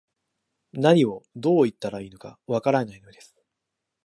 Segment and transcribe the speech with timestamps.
[0.73, 3.35] 何を、どう言ったらいいのか、わからないのです